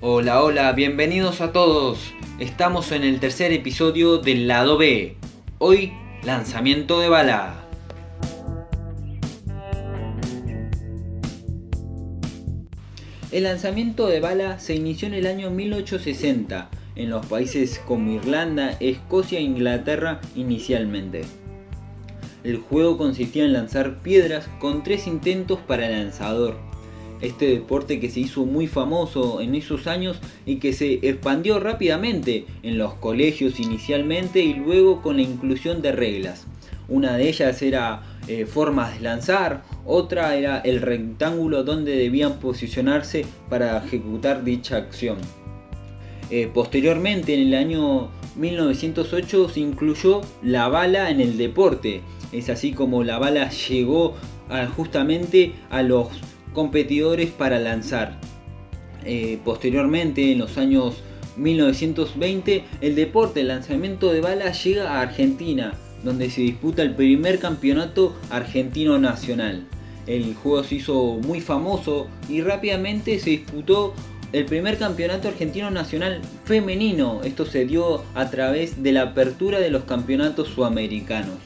[0.00, 2.14] Hola, hola, bienvenidos a todos.
[2.38, 5.16] Estamos en el tercer episodio del lado B.
[5.58, 5.92] Hoy,
[6.22, 7.64] lanzamiento de bala.
[13.32, 18.76] El lanzamiento de bala se inició en el año 1860 en los países como Irlanda,
[18.78, 21.22] Escocia e Inglaterra inicialmente.
[22.44, 26.67] El juego consistía en lanzar piedras con tres intentos para el lanzador
[27.20, 32.46] este deporte que se hizo muy famoso en esos años y que se expandió rápidamente
[32.62, 36.46] en los colegios inicialmente y luego con la inclusión de reglas.
[36.88, 43.26] Una de ellas era eh, formas de lanzar, otra era el rectángulo donde debían posicionarse
[43.50, 45.18] para ejecutar dicha acción.
[46.30, 52.02] Eh, posteriormente, en el año 1908, se incluyó la bala en el deporte.
[52.32, 54.14] Es así como la bala llegó
[54.76, 56.08] justamente a los
[56.52, 58.18] competidores para lanzar.
[59.04, 61.02] Eh, posteriormente, en los años
[61.36, 65.74] 1920, el deporte, el lanzamiento de balas llega a Argentina,
[66.04, 69.66] donde se disputa el primer campeonato argentino nacional.
[70.06, 73.94] El juego se hizo muy famoso y rápidamente se disputó
[74.32, 77.20] el primer campeonato argentino nacional femenino.
[77.24, 81.36] Esto se dio a través de la apertura de los campeonatos sudamericanos.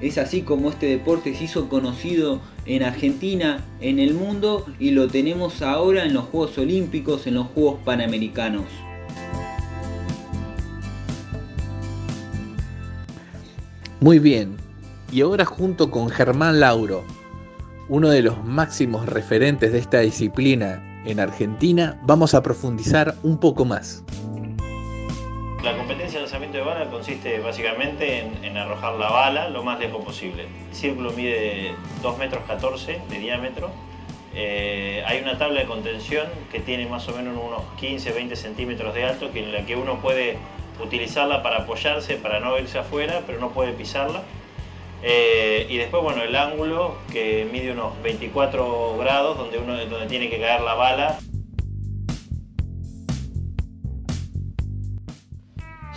[0.00, 5.08] Es así como este deporte se hizo conocido en Argentina, en el mundo y lo
[5.08, 8.64] tenemos ahora en los Juegos Olímpicos, en los Juegos Panamericanos.
[14.00, 14.56] Muy bien,
[15.10, 17.04] y ahora junto con Germán Lauro,
[17.88, 23.64] uno de los máximos referentes de esta disciplina en Argentina, vamos a profundizar un poco
[23.64, 24.02] más.
[25.64, 30.04] La competencia de lanzamiento de bala consiste básicamente en, arrojar la bala lo más lejos
[30.04, 30.42] posible.
[30.42, 33.70] El círculo mide 2 metros 14 de diámetro.
[34.34, 39.04] Eh, hay una tabla de contención que tiene más o menos unos 15-20 centímetros de
[39.04, 40.36] alto que en la que uno puede
[40.82, 44.22] utilizarla para apoyarse, para no irse afuera, pero no puede pisarla.
[45.02, 50.28] Eh, y después, bueno, el ángulo que mide unos 24 grados donde, uno, donde tiene
[50.28, 51.18] que caer la bala.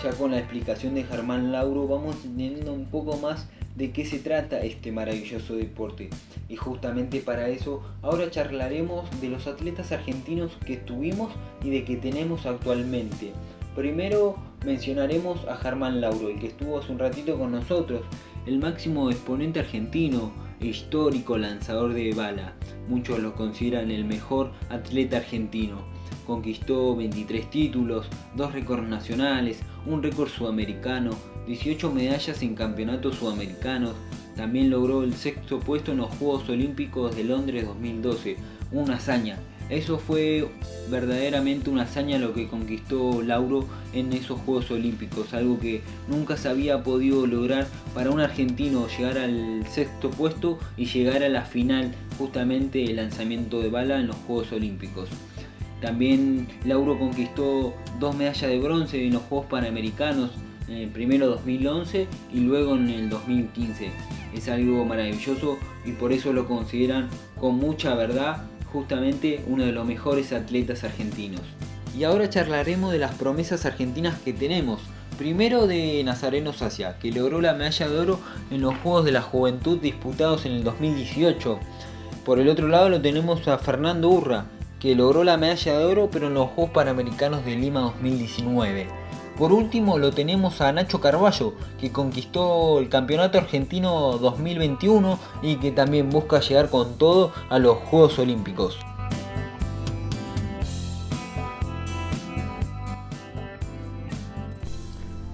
[0.03, 4.19] Ya con la explicación de Germán Lauro vamos entendiendo un poco más de qué se
[4.19, 6.11] trata este maravilloso deporte.
[6.47, 11.95] Y justamente para eso ahora charlaremos de los atletas argentinos que tuvimos y de que
[11.95, 13.31] tenemos actualmente.
[13.75, 18.01] Primero mencionaremos a Germán Lauro, el que estuvo hace un ratito con nosotros,
[18.45, 20.31] el máximo exponente argentino,
[20.61, 22.53] histórico lanzador de bala.
[22.87, 30.29] Muchos lo consideran el mejor atleta argentino conquistó 23 títulos, 2 récords nacionales, un récord
[30.29, 31.11] sudamericano,
[31.47, 33.93] 18 medallas en campeonatos sudamericanos,
[34.35, 38.37] también logró el sexto puesto en los Juegos Olímpicos de Londres 2012,
[38.71, 39.39] una hazaña.
[39.69, 40.47] Eso fue
[40.89, 46.47] verdaderamente una hazaña lo que conquistó Lauro en esos Juegos Olímpicos, algo que nunca se
[46.47, 51.93] había podido lograr para un argentino llegar al sexto puesto y llegar a la final
[52.17, 55.09] justamente el lanzamiento de bala en los Juegos Olímpicos.
[55.81, 60.31] También Lauro conquistó dos medallas de bronce en los Juegos Panamericanos,
[60.67, 63.91] en el primero 2011 y luego en el 2015.
[64.33, 69.85] Es algo maravilloso y por eso lo consideran con mucha verdad justamente uno de los
[69.85, 71.41] mejores atletas argentinos.
[71.97, 74.81] Y ahora charlaremos de las promesas argentinas que tenemos.
[75.17, 78.19] Primero de Nazareno Sacia, que logró la medalla de oro
[78.51, 81.59] en los Juegos de la Juventud disputados en el 2018.
[82.23, 84.45] Por el otro lado lo tenemos a Fernando Urra,
[84.79, 88.87] que logró la medalla de oro pero en los Juegos Panamericanos de Lima 2019.
[89.37, 95.71] Por último lo tenemos a Nacho Carballo, que conquistó el Campeonato Argentino 2021 y que
[95.71, 98.79] también busca llegar con todo a los Juegos Olímpicos.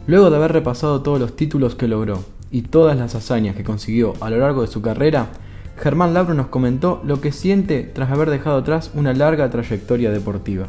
[0.05, 4.15] Luego de haber repasado todos los títulos que logró y todas las hazañas que consiguió
[4.19, 5.29] a lo largo de su carrera,
[5.77, 10.67] Germán Labro nos comentó lo que siente tras haber dejado atrás una larga trayectoria deportiva.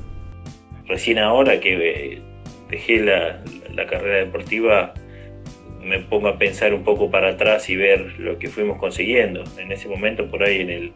[0.86, 2.22] Recién ahora que eh,
[2.70, 3.42] dejé la,
[3.86, 4.94] carrera deportiva
[5.82, 9.44] me pongo a pensar un poco para atrás y ver lo que fuimos consiguiendo.
[9.58, 10.92] En ese momento por ahí en el,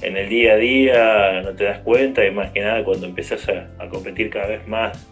[0.00, 3.46] en el día a día no te das cuenta y más que nada cuando empezás
[3.48, 5.06] a, competir cada vez más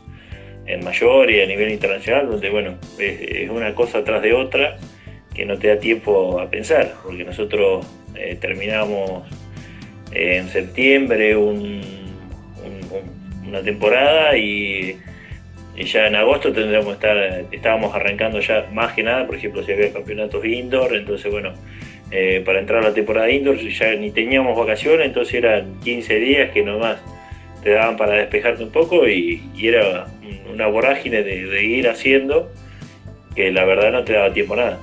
[0.65, 4.79] en mayor y a nivel internacional, donde bueno, es, una cosa tras de otra
[5.35, 7.87] que no te da tiempo a pensar, porque nosotros
[8.21, 9.25] eh, terminamos
[10.13, 11.83] en septiembre una
[13.65, 14.97] temporada y,
[15.77, 17.17] ya en agosto tendríamos estar,
[17.51, 21.55] estábamos arrancando ya más que nada, por ejemplo, si había campeonatos indoor, entonces bueno,
[22.11, 26.51] eh, para entrar a la temporada indoor ya ni teníamos vacaciones, entonces eran 15 días
[26.51, 26.99] que nomás
[27.63, 30.07] te daban para despejarte un poco y, era
[30.53, 32.51] una vorágine de, ir haciendo
[33.35, 34.79] que la verdad no te daba tiempo nada.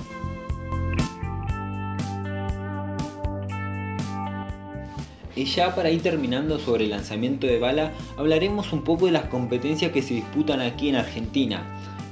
[5.45, 9.91] Ya para ir terminando sobre el lanzamiento de bala, hablaremos un poco de las competencias
[9.91, 11.63] que se disputan aquí en Argentina.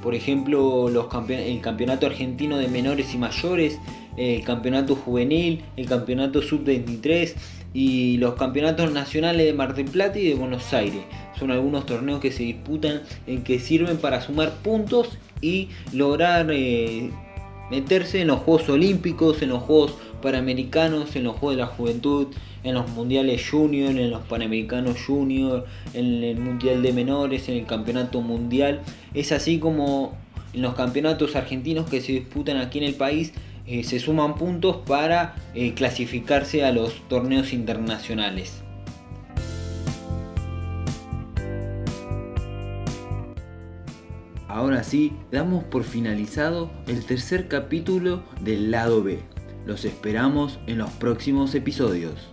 [0.03, 3.79] Por ejemplo, los el campeonato argentino de menores y mayores,
[4.17, 7.33] el campeonato juvenil, el campeonato sub-23
[7.73, 11.03] y los campeonatos nacionales de Mar del Plata y de Buenos Aires.
[11.37, 17.09] Son algunos torneos que se disputan en que sirven para sumar puntos y lograr eh,
[17.69, 22.27] meterse en los Juegos Olímpicos, en los Juegos Panamericanos, en los Juegos de la Juventud,
[22.63, 27.65] en los Mundiales Junior, en los Panamericanos Junior, en el Mundial de Menores, en el
[27.65, 28.81] Campeonato Mundial.
[29.13, 30.17] Es así como
[30.53, 33.33] en los campeonatos argentinos que se disputan aquí en el país
[33.67, 38.64] eh, se suman puntos para eh, clasificarse a los torneos internacionales.
[44.55, 49.19] Ahora sí, damos por finalizado el tercer capítulo del lado B.
[49.65, 52.31] Los esperamos en los próximos episodios.